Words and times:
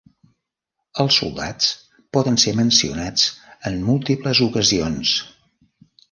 Els 1.01 1.17
soldats 1.23 1.67
poden 2.17 2.39
ser 2.43 2.53
mencionats 2.59 3.25
en 3.71 3.77
múltiples 3.91 4.41
ocasions. 4.47 5.13